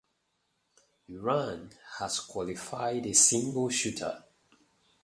[1.09, 1.69] Iran
[1.99, 4.23] has qualified a single shooter.